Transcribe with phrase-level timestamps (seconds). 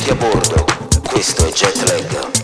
[0.00, 0.64] Benvenuti a bordo.
[1.02, 2.39] Questo è Jetlag.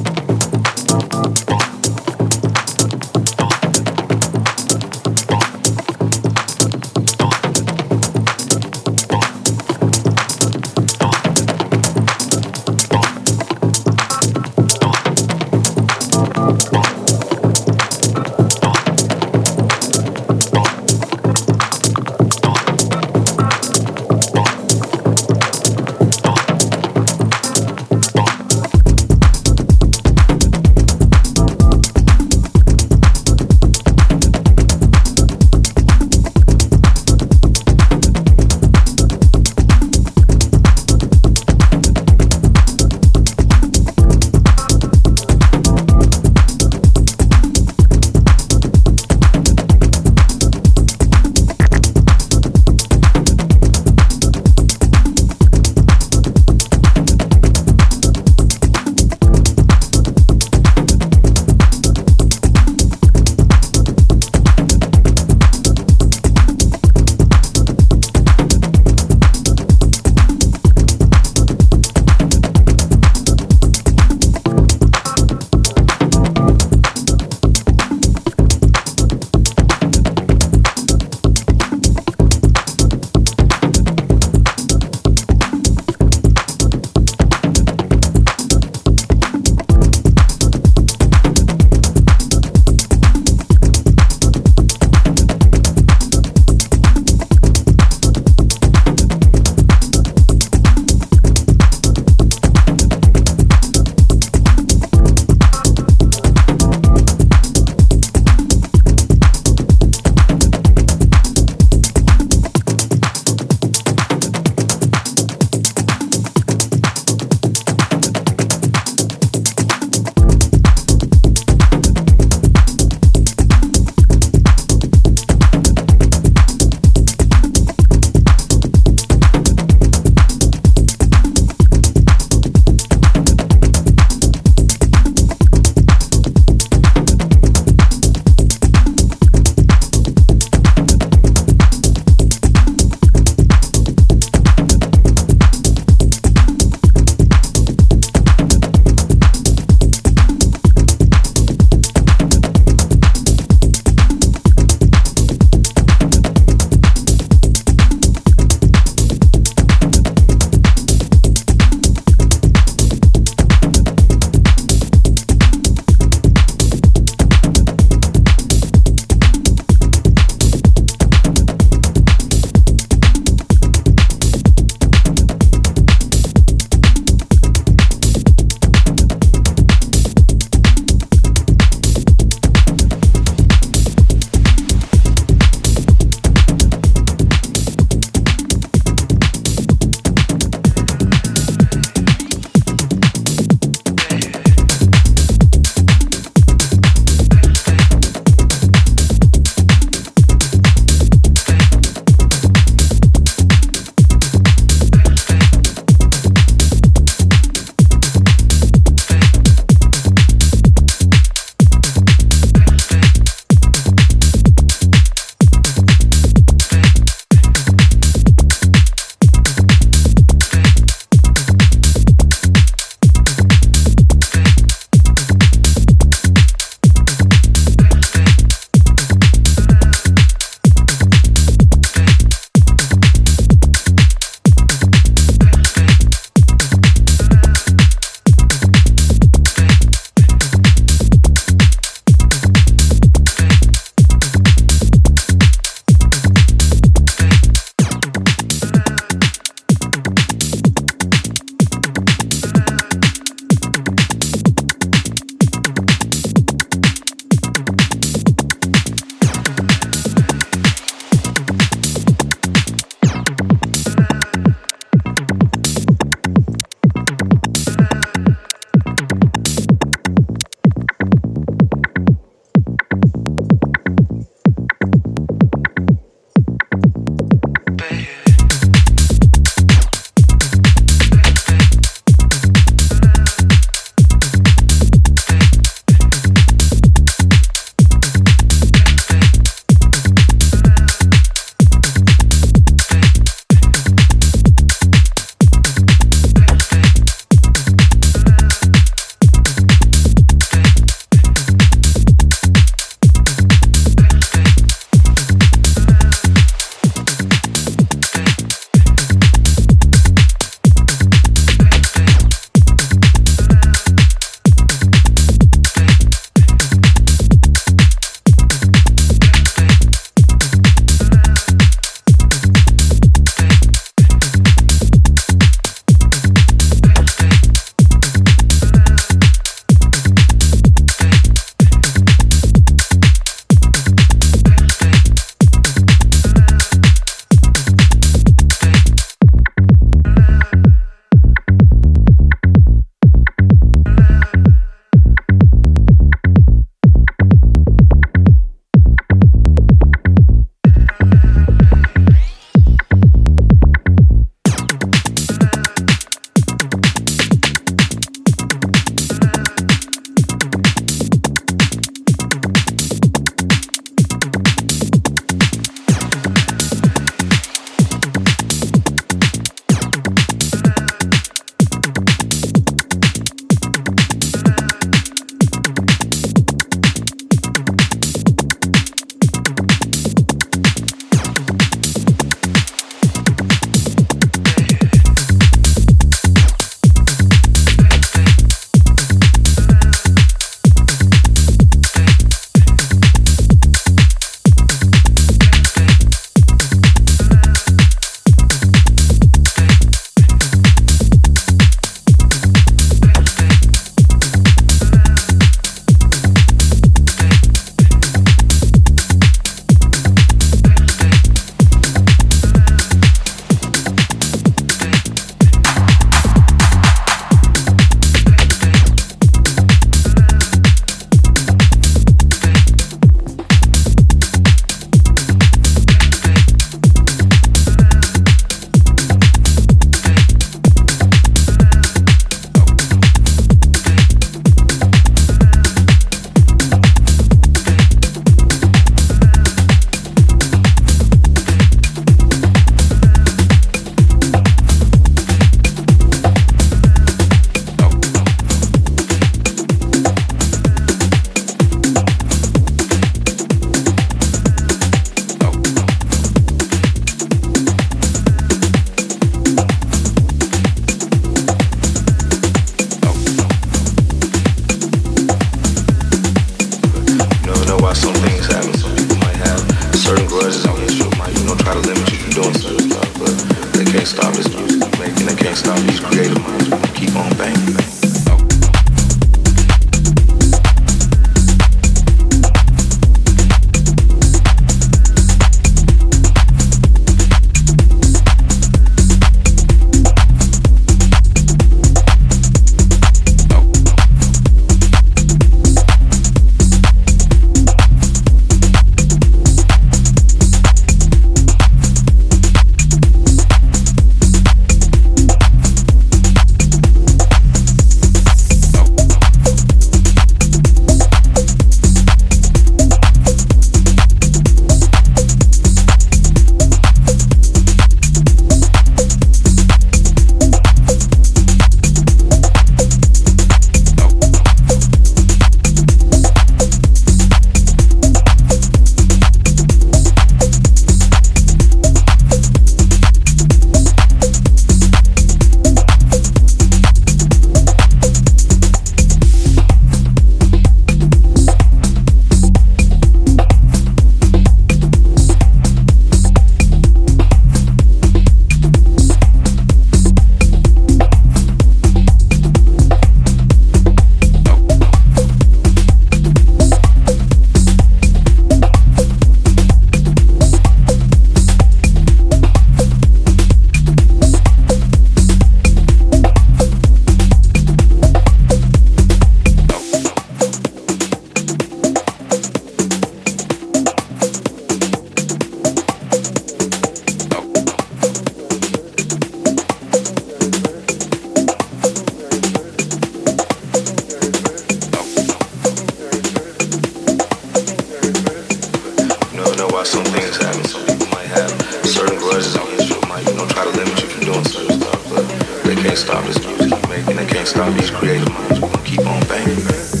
[595.91, 597.19] can't stop this music I'm making.
[597.19, 598.61] I can't stop these creative moves.
[598.61, 600.00] We're gonna keep on banging.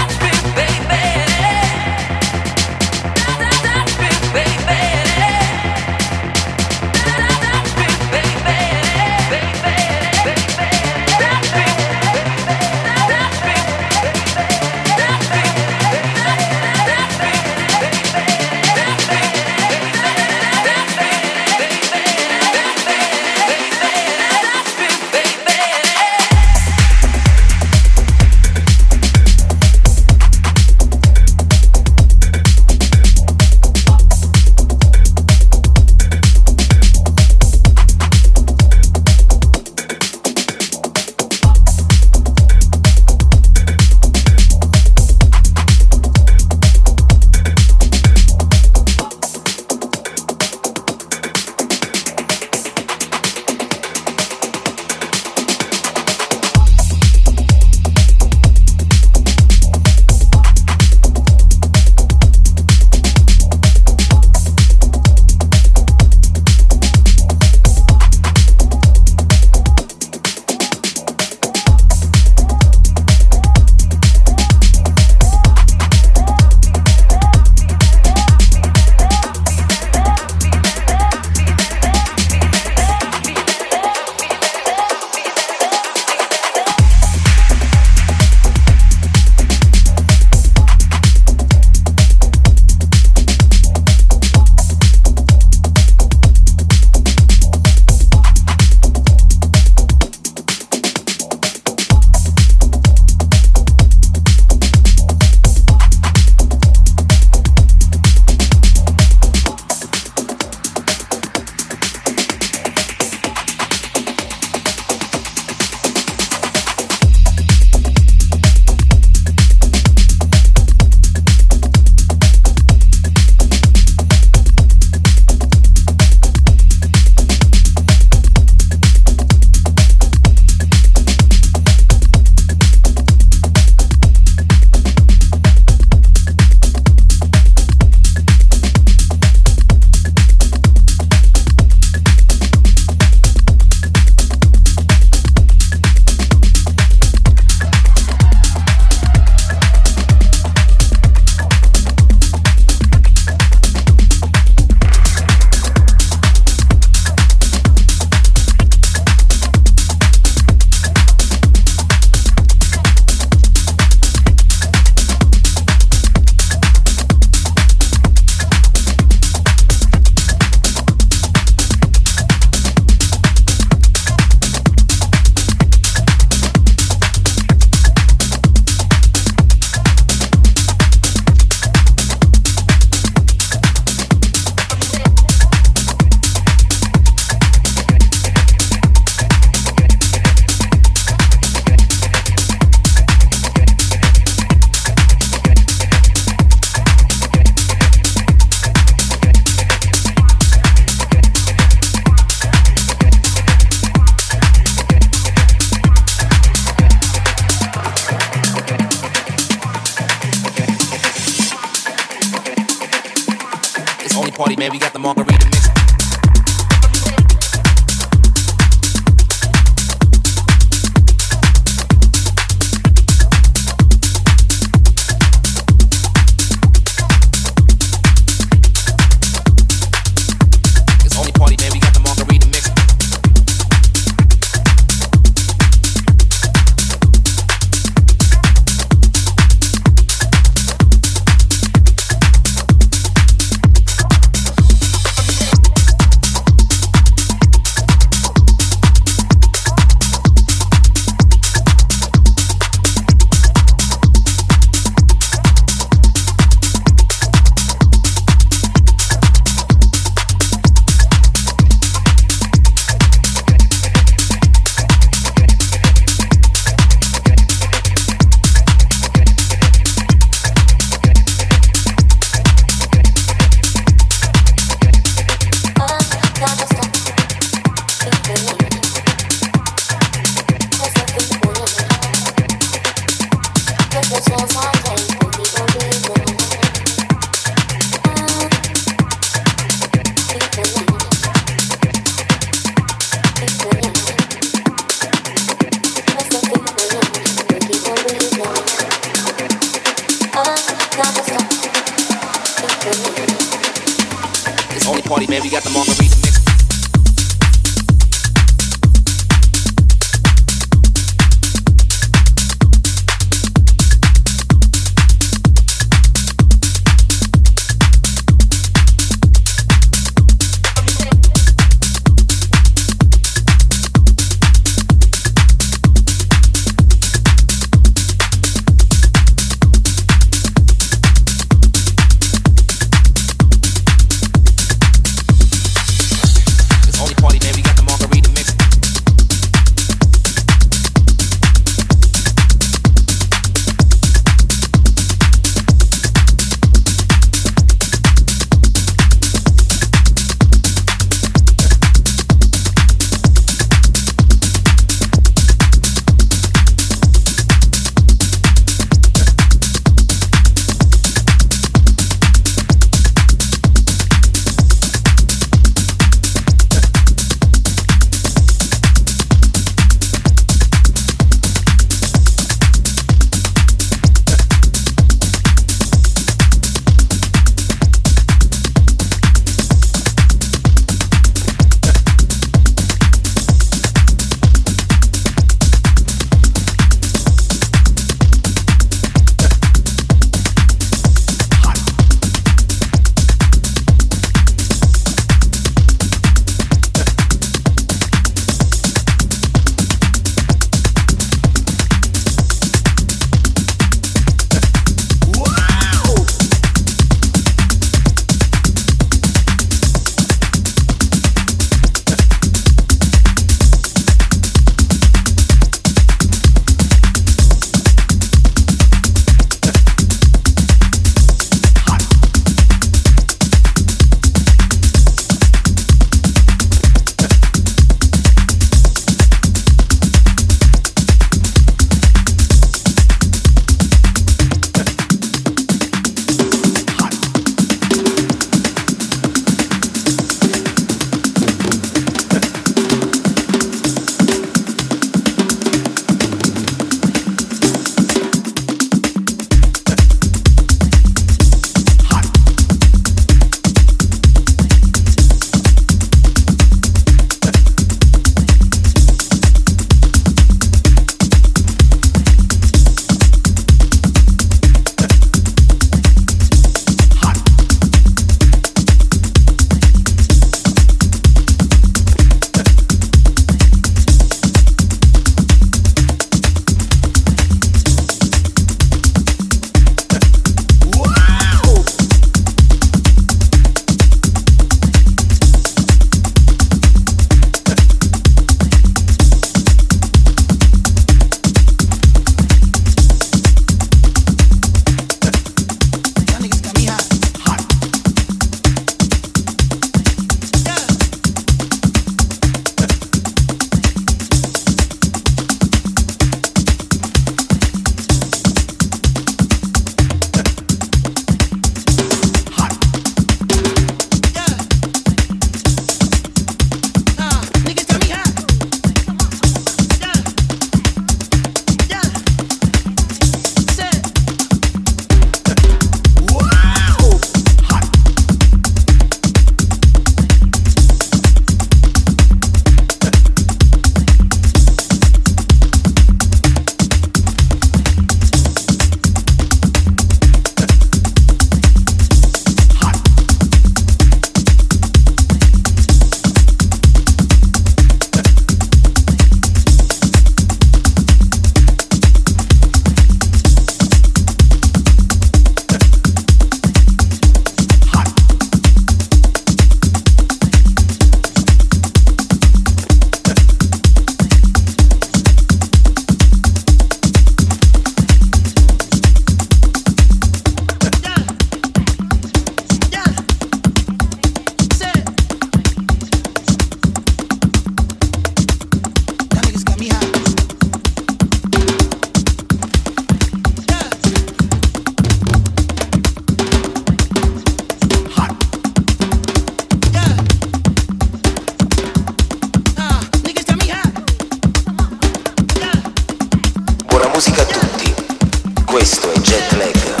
[599.61, 600.00] Jamaica.